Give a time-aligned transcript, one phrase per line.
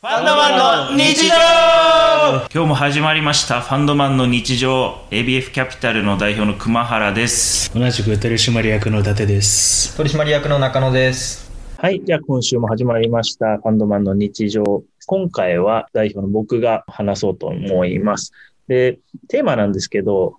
[0.00, 9.96] ファンドマンの日常今日も始まりましたファンドマンの日常 ABF キャピタルの代表の熊原です同じく取締役の伊達です。
[9.96, 11.50] 取締役の中野です。
[11.78, 12.00] はい。
[12.04, 13.56] じゃあ今週も始まりました。
[13.56, 14.84] ファンドマンの日常。
[15.08, 18.32] 今回は代表の僕が話そうと思います。
[18.68, 20.36] で、テーマなんですけど、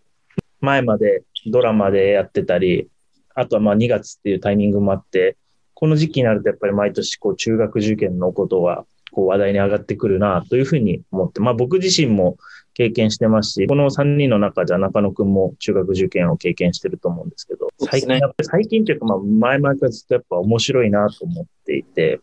[0.61, 2.87] 前までドラマでやってたり、
[3.35, 5.35] あとはまあ2月っていうタイミングもあって、
[5.73, 12.37] この時期になるとやっぱり毎年こう中学受験のことがこう話題に上がってくるなというふうに思って、まあ僕自身も
[12.73, 22.21] 経験してますし、この3人の中じゃ中野くんも中学受験を経験してると思うんですけど、最近、やっぱり最近というか、まあ前々からずっとやっぱ面白いなと思っていて、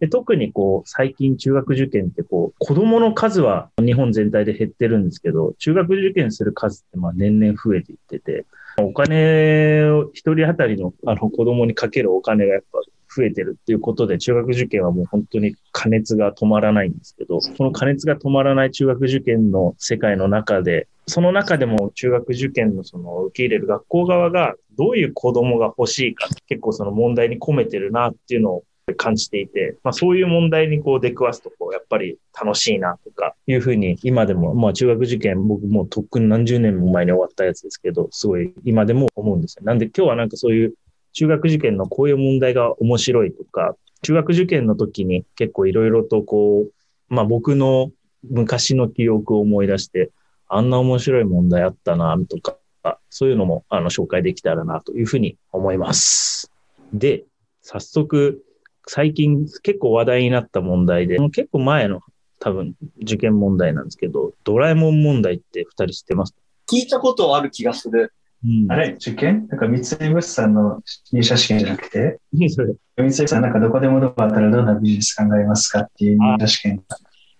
[0.00, 8.46] で特にこう最近中学受験ってこう子供の数は日本全体で減ってるんですけど、中学受験する数ってまあ年々増えていってて、
[8.78, 12.78] お金を一人当たりのあの子供にかけるお金がやっぱ
[13.18, 28.64] 増えてるっていうことで、中学受験はもう本当に加熱が止まらないんですけど、この加熱が止まらない中学受験の世界の中で、その中でも中学受験のその受け入れる学校側がどういう子供が欲しいか、結構その問題に込めてるなっていうのを
[28.96, 39.64] 感じていて、まあそういう問題にこう出くわすと、こうやっぱり楽しいなとかいうふうに今でも、まあ中学受験僕もうとっくに何十年も前に終わったやつですけど、すごい今でも思うんですよ。
[39.64, 40.74] なんで今日はなんかそういう
[41.18, 46.72] 中学受験のこういう問題が面白いとか、中学受験の時に結構いろいろとこう、
[47.12, 47.90] まあ僕の
[48.30, 50.12] 昔の記憶を思い出して、
[50.46, 56.52] あんな面白い問題あったなとか、そういうのもあの紹介できたらなというふうに思います。
[56.92, 57.24] で、
[57.62, 58.44] 早速、
[58.86, 61.98] 最近結構話題になった問題で、結構前の
[62.38, 66.36] 多分受験問題なんですけど、ドラえもん問題って二人知ってます
[66.70, 68.12] 聞いたことある気がする。
[68.44, 68.70] うん。
[68.72, 69.46] あれ受験？
[69.48, 70.80] なんか三井物産の
[71.12, 76.76] 入社試験じゃなくて、三井物産なんかどこでもドアあったらどんなビジネス考えますかっていう入社試験。
[76.76, 76.82] が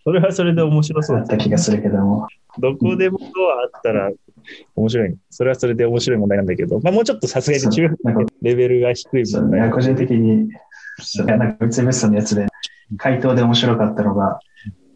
[0.05, 1.19] それはそれで面白そう。
[1.19, 2.27] あった気がするけども、
[2.59, 4.11] どこでもドアあったら
[4.75, 5.11] 面白い。
[5.11, 5.17] ね。
[5.31, 9.71] それはそれで面白い問題なんだけど、まあもうちょっとさすがに中学なんかレベルが低い問題。
[9.71, 10.49] 個人的に、
[11.27, 12.47] なんか三井物産のやつで、
[12.97, 14.41] 回答で面白かったのが、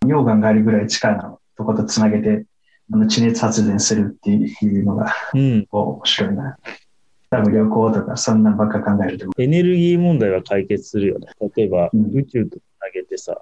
[0.05, 2.47] 溶岩があるぐらい地下のとことつなげて、
[2.93, 5.67] あの地熱発電するっていうのがうん。
[5.71, 6.57] 面白いな。
[7.31, 9.31] 多分旅行とかそんなんばっか考えると。
[9.39, 11.29] エネルギー問題は解決するよね。
[11.57, 13.41] 例えば、うん宇宙とつなげてさ、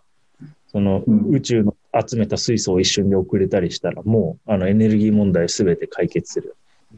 [0.68, 1.74] そのうん宇宙の
[2.08, 6.56] 集めた水素を一緒に送れたりしたら、もうあのエネルギー問題すべて解決する。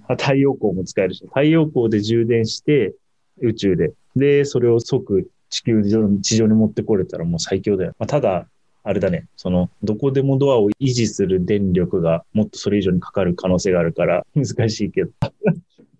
[0.08, 2.94] あ太陽光も使えるし、太陽光で充電して
[3.40, 7.94] 宇宙で、で、それを即地球上地上に持ってこれたらもう最強だよ。
[7.98, 8.46] まあ、ただ、
[8.84, 15.10] あれだね、その、どこでもドアを維持する電力がもっとそれ以上にかかる可能性があるから 難しいけど。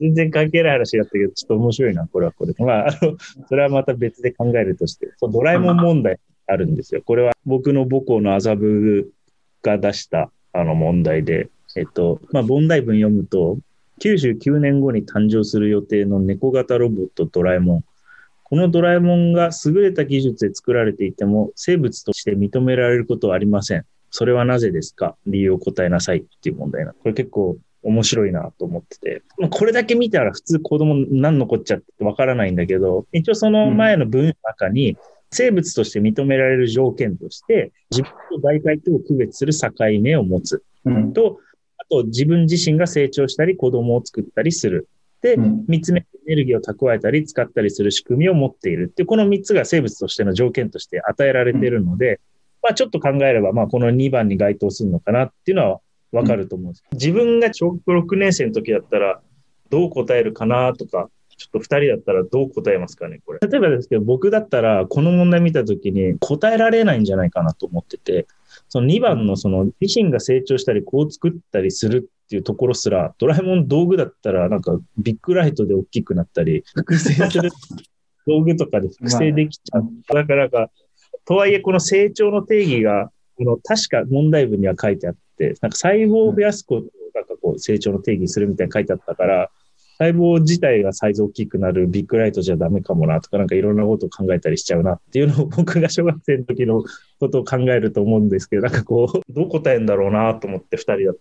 [0.01, 2.53] 全然関係ない話だったけど、ちょっと面白いな、これはこれ。
[2.59, 3.17] まあ、あの、
[3.47, 7.03] それはまた別で考えるとして、そうドラえもん問題あるんですよ。
[7.05, 9.13] これは僕の母校の麻布
[9.63, 13.59] が出したあの問題で、えっと、まあ、問題文読むと、
[14.01, 17.85] 99年後に誕生する予定の猫型ロボットドラえもん。
[18.53, 23.87] このドラえもんが優れた技術で作られていても、生物として認められることはありません。
[24.11, 25.17] それはなぜですか？
[25.27, 26.93] 理由を答えなさいっていう問題なの。
[26.93, 29.23] これ結構面白いなと思ってて。
[29.39, 34.99] まあこれだけ見たら普通子供何のこっちゃってわからないんだけど、一応その前の文の中に、
[35.31, 39.71] 生物として認められる条件として、自分と大体とを区別する境
[40.03, 40.63] 目を持つ。
[40.85, 41.15] うん。
[41.15, 41.39] と、
[41.79, 44.89] あと自分自身が成長したり子供を作ったりする。
[45.23, 52.21] で、うん三つ目、エネルギーを蓄えたり使ったりする仕組みを持っているっていう、この三つが生物としての条件として与えられているので、
[52.63, 56.85] まあちょっと考えれば、まあこの2番に該当するのかなっていうのはわかると思うんです。
[56.93, 59.21] 自分が小学6年生の時だったら、
[59.71, 63.39] どう答えるかなとか、ちょっと二人だったらどう答えますかね、これ。
[63.41, 68.27] 例えばですけど、僕だったら、この問題見た時に答えられないんじゃないかなと思ってて、
[68.69, 77.51] その2番のその自身が成長したり、こう作ったりするっていうところすら、ドラえもん道具だったら、なんかビッグライトで大きくなったり、複製する
[78.27, 79.85] 道具とかで複製できちゃう。
[80.15, 80.71] だからか、
[81.27, 89.51] とはいえこの成長の定義が、この確か問題文には書いてあって、なんか細胞を増やすことをなんかこう成長の定義するみたいに書いてあったから、
[89.99, 96.83] 細胞自体がサイズ大きくなるビッグライトじゃダメかもなとか、なんかいろんなことを考えたりしちゃうなっていうのを 僕が小学生の時の
[97.21, 101.21] ことを考えると思うんですけど、なんかこう、どう答えんだろうなと思って二人だと。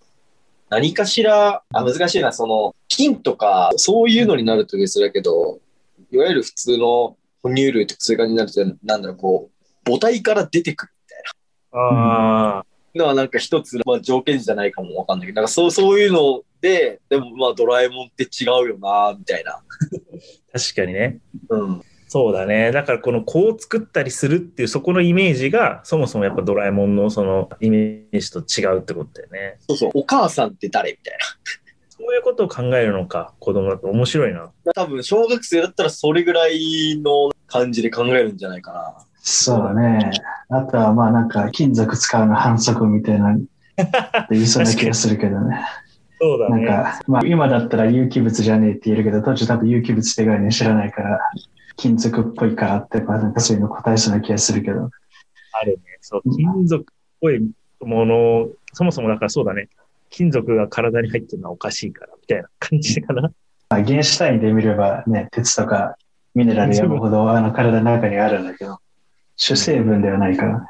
[0.71, 5.59] 何かしら、あ、難しいな、その、菌とか、そういうのになると別だけど、
[6.11, 11.23] いわゆる普通の哺乳類とかそういう感じになると、なんだろう、こう、母体から出てくるみたい
[11.73, 19.61] ああ、なのはなんか一つ、まあ条件じゃないかもわかんないけど、なんかそう、そういうので、でもまあドラえもんって違うよな、みたいな。
[20.53, 21.19] 確かにね。
[21.49, 21.83] うん。
[22.13, 22.73] そうだね。
[22.73, 29.59] だからこの子を作ったりするっていうそこのイメージがそもそもやっぱドラえもんのそのイメージと違うってことだよね。
[29.69, 31.17] そうそう、お母さんって誰みたい
[31.87, 34.51] そういうことを考えるのか、子供だと面白いな。
[34.65, 34.73] な。
[34.73, 38.93] 多分、小学生だったらそれぐらいの感じで考えるんじゃないかな。
[39.21, 40.11] そうだね。
[40.49, 43.47] あとはまあなんか金属使うの反則みたいな、って
[44.31, 45.55] 言いそうな気がするけどね。
[45.55, 45.65] なん
[46.19, 46.67] そうだね。
[46.67, 51.19] か、まあ今だったら有機物じゃねえって言えるけど、当時多分有機物って概念知らないから、
[51.75, 54.89] 金属っぽいからって、まあなんかそういうの答えそうな気がするけど。
[55.53, 55.97] あるね。
[56.01, 56.85] そう、金属っ
[57.19, 57.39] ぽい
[57.81, 59.69] もの、そもそもだからそうだね。
[60.09, 63.31] 金属が体に入ってるのはおかしいから、みたいな感じかな。
[63.69, 65.95] まあ、原子単位で見ればね、鉄とか
[66.35, 68.79] ミネラル山ほどあの体の中にあるんだけど、
[69.35, 70.65] 主成分ではないからね。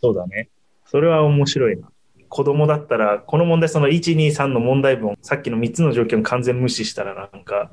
[0.00, 0.48] そうだね。
[0.86, 1.88] それは面白いな。
[2.28, 7.70] 子供だったら、この問題、その1、2、3の問題文、さっきの3つの条件を完全無視したら、なんか、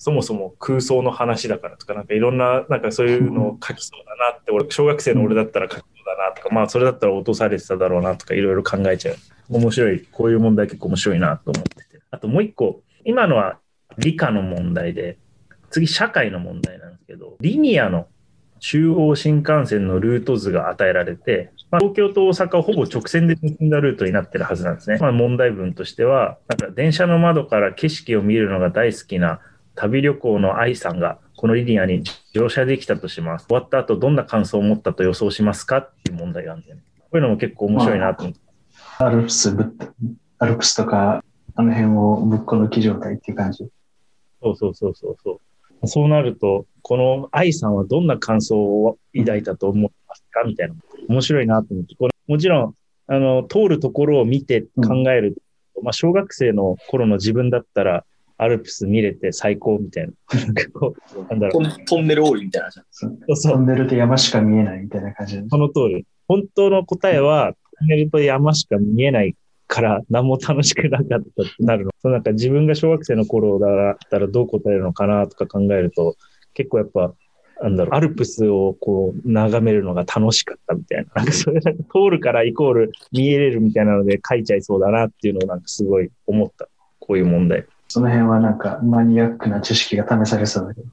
[0.00, 9.16] そもそも空想の話だからとか、なんかいろんな、なんかそういうのを書きそうだなって、俺、小学生の俺だったら書きそうだなとか、まあ、それだったら落とされてただろうなとか、いろいろ考えちゃう。
[9.50, 10.08] 面白い。
[10.10, 12.00] こういう問題結構面白いなと思ってて。
[12.10, 13.58] あともう一個、今のは
[13.98, 15.18] 理科の問題で、
[15.68, 18.06] 次、社会の問題なんですけど、リニアの
[18.60, 24.96] 中央新幹線のルート図が与えられて、まあ、東京と大阪をほぼ直線で結んだルートになってるはずなんですね。
[24.98, 29.40] まあ、問題文としては、なんか電車の窓から景色を見るのが大好きな
[29.80, 32.04] 旅旅行の愛さんが、このリニアに
[32.34, 33.46] 乗車できたとします。
[33.46, 38.40] 終わった後、どんな感想を持ったと予想しますかっていう問題があるんで、ね、こういうのも結構面白いなと思って。
[38.98, 39.66] アルプスぶっ、
[40.38, 41.24] アルプスとか、
[41.54, 43.70] あの辺をぶっこ抜き状態っていう感じ。
[44.42, 45.40] そうそうそうそうそ
[45.82, 45.88] う。
[45.88, 50.74] そうなると、この愛さんはどんな感想を抱いたと思いますかみたいな。
[51.08, 51.94] 面白いなと思って。
[51.94, 52.74] これもちろん、
[53.06, 55.42] あの、通るところを見て考える。
[55.82, 58.04] まあ、小学生の頃の自分だったら、
[58.42, 60.40] アルプス見れて最高みたいな。
[60.40, 61.62] なんかこう、なんだろう。
[61.62, 62.86] トントンネル多いみたいなじゃん。
[62.90, 63.52] そうそう。
[63.52, 65.48] 飛んでると山しか見えないみたいな感じで。
[65.50, 66.06] その通り。
[66.26, 71.90] 本当の答えは、トンネルと山しか見えないから、何も楽しくなかったってなるの。
[72.00, 76.16] そのなんか自分が小学生の頃だったらどう答えるのかなとか考えると、
[76.54, 77.12] 結構やっぱ、
[77.62, 81.12] なんだろう、アルプスをこう眺めるのが楽しかったみたいな。
[81.14, 86.68] なんかそれなんか通るからイコール見えれるみたいなので書いちゃいそうだなっていうのをなんかすごい思った。
[87.00, 87.66] こういう問題。
[87.90, 90.88] その辺はなんかマニアックな知識が試されそうだけど。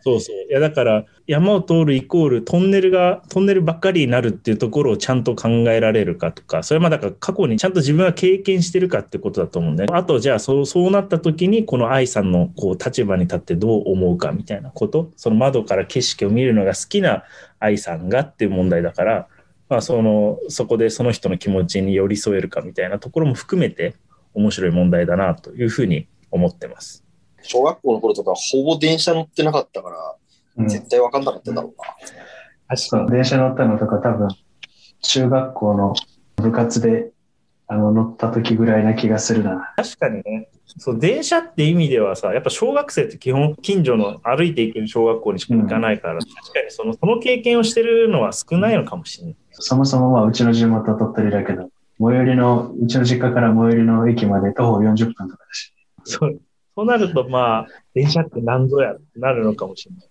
[0.00, 0.36] そうそう。
[0.48, 9.98] いや、だから、山を通るイコール、トンネルが、トンネルばっかりになるっていうところをちゃんと考えられるかとか、それはまだから過去にちゃんと自分が経験してるかってことだと思うんだよね。
[9.98, 17.24] あと、じゃあ、そう、そうなった時に、この愛さんのこう立場に立ってどう思うかみたいなこと、その窓から景色を見るのが好きな
[17.58, 19.26] 愛さんがっていう問題だから、
[19.68, 23.96] まあ、その、そこでその人の気持ちに寄り添えるかみたいなところも含めて、
[24.32, 27.04] 面白い問題だなというふうに思ってます。
[27.42, 30.16] 小学校の頃とかほぼ電車乗ってなかったから、
[30.58, 31.84] うん、絶対分かんなかったんだろうな。
[32.68, 34.28] 確そう電車乗ったのとか多分、
[35.00, 35.94] 中学校の
[36.36, 37.10] 部活で
[37.66, 39.72] あの乗った時ぐらいな気がするな。
[39.76, 40.48] 確かにね。
[40.78, 49.36] そう、電車って意味ではさ、やっぱ小学生って基本近所の歩いていける小学校にしか行かないから、確かにそのその経験をしてるのは少ないのかもしれない。
[49.52, 51.70] そもそもまあうちの地元鳥取だけど、
[52.00, 55.74] 最寄りの、うちの実家から最寄りの駅まで徒歩40分とかだし。
[56.08, 56.40] そう
[56.78, 60.08] そうなると、まあ、電車って何ぞやってなるのかもしれない。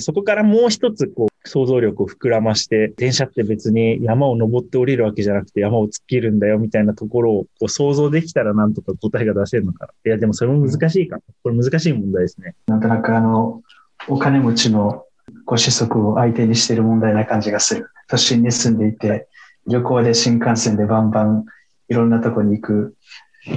[0.00, 9.92] そこからもう一つ、こう、想像力を膨らまして、電車って別に山を登って降りるわけじゃなくて山を突っ切るんだよみたいなところをこう想像できたらなんとか答えが出せるのかな。
[10.06, 11.18] いや、でもそれも難しいか。
[11.44, 12.56] これ難しい問題ですね。
[12.66, 13.62] なんとなくあの、
[14.08, 15.04] お金持ちの
[15.44, 17.90] ご子息を相手にしている問題な感じがする。
[18.08, 19.28] 都心に住んでいて、
[19.68, 21.44] 旅行で新幹線でバンバン
[21.88, 22.96] いろんなとこに行く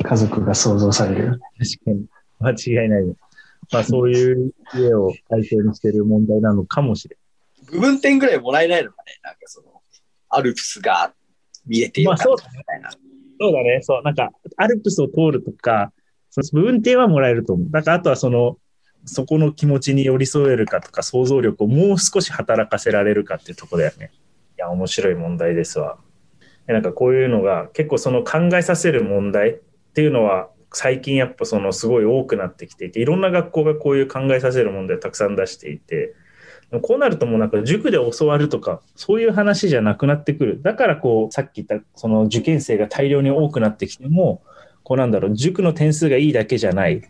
[0.04, 1.40] 家族が想像される。
[1.58, 2.06] 確かに。
[2.40, 3.20] 間違いないです。
[3.72, 7.18] まあそういう家を対象にしている問題なのかもしれ
[7.72, 9.68] 部分点ぐらいもらえないのかねなんかその、
[10.30, 11.14] アルプスが
[11.66, 12.92] 見えているかまあそうだみたいな。
[12.92, 13.80] そうだね。
[13.82, 14.02] そう。
[14.04, 15.92] なんか、アルプスを通るとか、
[16.30, 17.68] その部分点はもらえると思う。
[17.72, 18.58] だからあとはその、
[19.06, 24.12] そこの気持ちに寄り添えるかとか、想像力をもう少し働かせられるかっていうところだよね。
[24.58, 25.98] いや、面白い問題ですわ。
[26.68, 29.60] なんかこういうのが結構その考えさせる問題
[29.92, 36.16] っていうのは最近やっぱそのすごい多くなってきていていろんな学校がこういう考えさせる問題をたくさん出していて
[36.82, 40.62] こうなるともうなんか塾で教わるとかそういう話じゃなくなってくる。
[40.62, 44.42] だからこうさっき言ったその受験生が大量に多くなってきても
[44.84, 47.02] こうなんだろう塾の点数がいいだけじゃない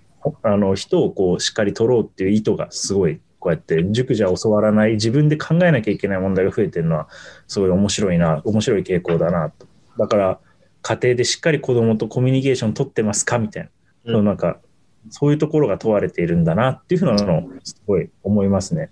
[0.41, 7.07] あの人をこうしっかり取ろうっていう意図がすごいこうやって塾じゃ教わらない自分で考えなきゃいけない問題が増えてるのは
[7.47, 9.67] すごい面白いな面白い傾向だなと。
[9.97, 10.39] だから
[10.81, 13.39] 家庭でしっかり子供とコミュニケーション取ってますか？
[13.39, 13.69] みたい
[14.05, 14.59] な、うんなんか
[15.09, 18.91] そういうところが問われているんだなっていうふうなのをすごい思いますね。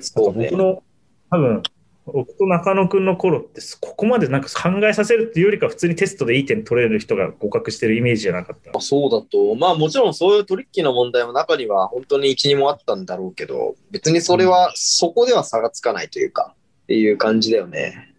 [0.00, 0.58] そうね僕。
[0.58, 0.82] の、
[1.30, 1.62] 多分、
[2.06, 8.80] 僕と中野くんの頃って、ここまでなんか考えさせるっていうよりか、普通にテストでいい点取れる人が合格してるイメージじゃなかった。
[8.80, 16.54] そうだと、まあもちろんそういうトリッキーな問題も中には本当に一、二もあったんだろうけど、別にそれは、そこでは差がつかないというか、
[16.84, 18.14] っていう感じだよね。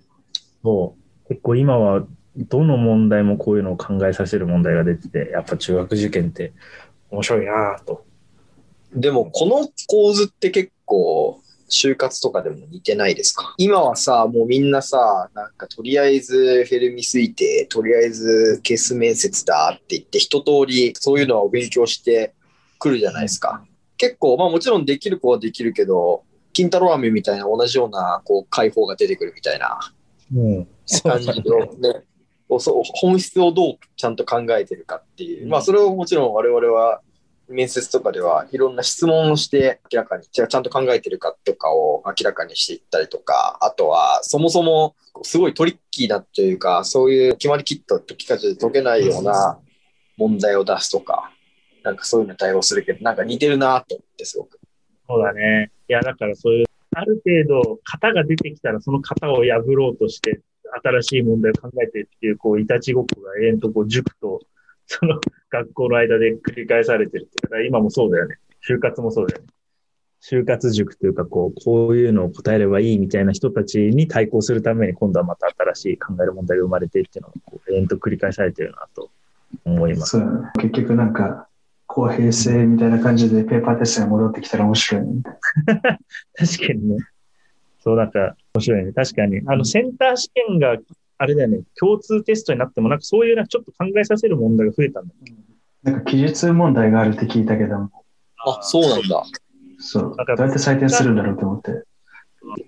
[0.63, 0.95] そ
[1.25, 1.27] う。
[1.29, 2.05] 結構今は、
[2.38, 6.54] どの問題もこういうのを考えさせる問題が出てて、やっぱ中学受験って
[7.10, 8.06] 面白いなぁと。
[8.94, 13.56] でもこの構図って結構、就活とかでも似てないですか？
[13.58, 22.36] 今はさ、もうみんなさ、なんかとりあえずフェルミ推定、とりあえずケース面接だって言って、一通りそういうのはお勉強して
[22.77, 23.65] くるじゃないですか。
[23.98, 26.24] 結構、まあもちろんできる子はできるけど、
[26.54, 29.80] 金太郎飴みたいな同じようなこう解放が出てくるみたいな
[30.36, 30.68] うん。
[31.01, 32.04] 感じのね、
[32.47, 35.47] 本質をどうちゃんと考えてるかっていう。
[35.47, 37.01] まあそれをもちろん我々は
[37.47, 49.59] 面接とかではいろんな質問をして明らかに、じゃあちゃんと考えてるかとかを明らかにしていったりとか、あとはそもそもすごいトリッキーなというか、そういう決まりきった時かで解けないような
[50.17, 51.31] 問題を出すとか、
[51.83, 54.59] なんかそういうの対応するけど、なんか似てるなと思ってすごく。
[55.07, 55.71] そうだね。
[55.87, 60.41] いや、だからそういう、ある程度、型が出てきたら、その型を破ろうとして、
[60.84, 64.41] 新しい問題を考えてっていう、こう、いたちごっこが永遠とこう、塾と、
[64.88, 65.19] その、
[65.50, 68.36] 学校の間で繰り返されてるっていうか、今もそうだよね。
[68.67, 69.48] 就活もそうだよね。
[70.22, 79.12] 就活塾というか、こう、こういうのを答えればいいみたいな人たちに対抗するために、今度はまた新しい考える問題が生まれてっていうのが、こう、永遠と繰り返されてるなと
[79.65, 80.17] 思います。
[80.17, 81.48] そう結局なんか、
[81.86, 85.24] 公平性みたいな感じでペーパーテストに戻ってきたら面白いね。
[86.34, 86.98] 確かにね。
[87.79, 88.91] そう、なんか、面白いね。
[88.93, 89.41] 確かに。
[89.45, 90.77] あの、センター試験が、
[91.17, 95.35] あれだよね、共通テストになっても、なんかそういうなんかちょっと考えさせる問題が増えたんだよね。
[95.83, 97.91] なんか記述問題があるって聞いたけども、
[98.45, 99.24] あ、そうなんだ。
[99.77, 100.15] そう。
[100.15, 101.71] なんかどうやって採点するんだろうと思って。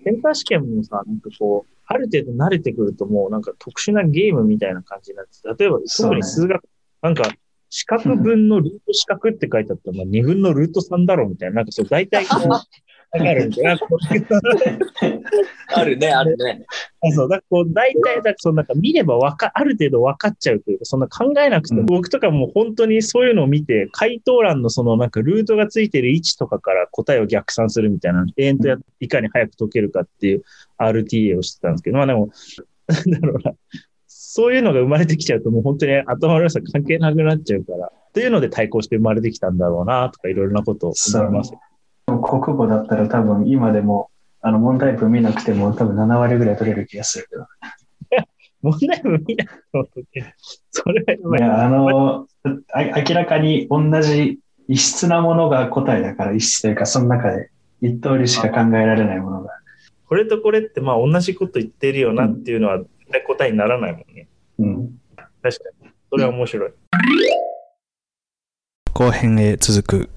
[0.04, 6.62] センター試験もさ、なんかこう、ある程度慣れてくるともうなんか特殊なゲームみたいな感じになってて、例えば特に数学、
[7.02, 7.24] なんか、
[7.70, 12.62] 四角分のルート四角って書いてあったら、まあ2分のルート3だろうみたいな、なんかそう、大体こう、わ
[13.10, 13.78] かるんだよな。
[15.74, 16.64] あるね、あるね。
[17.00, 30.42] あそう、だこう、大体、だそのなんか見ればわか、ある程度分かっちゃうというか、そんな考えなくても、うん僕とかもう本当にそういうのを見て、回答欄のそのなんかルートがついてる位置とかから答えを逆算するみたいな、永遠とやいかに早く解けるかっていう
[30.78, 32.30] RTA をしてたんですけど、まあでも、
[32.88, 33.52] なんだろうな。
[34.06, 41.52] そういうのが生まれてきちゃうともう本当に頭の良さ関係なくなっちゃうから、というので対抗して生まれてきたんだろうなとかいろいろなことを思います。
[42.16, 44.10] 国語だったら多分今でも、
[44.40, 47.46] あの問題文見なくても多分7割ぐらい取れる気がするけど。
[48.62, 50.34] 問題文見なくても解ける
[50.70, 52.26] それはやばいいや、あの、
[52.72, 57.50] あ明らかに同じ異質なものが答えだから、異質というか、その中で
[57.82, 59.50] 一通りしか考えられないものが。
[60.06, 64.28] これとこれってまあ同じこと言ってるよなっていうのは絶対答えにならないもんね。
[64.58, 65.00] うん。
[65.42, 65.90] 確かに。
[66.10, 66.70] それは面白い。
[68.94, 70.10] 後編へ続く